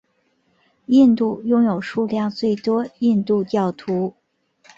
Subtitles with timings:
[0.87, 4.15] 印度拥有数量最多印度教徒。